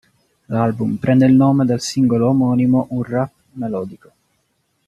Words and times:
L'album 0.47 0.95
prende 0.97 1.27
il 1.27 1.35
nome 1.35 1.63
dal 1.63 1.79
singolo 1.79 2.29
omonimo, 2.29 2.87
un 2.89 3.03
rap-melodico. 3.03 4.11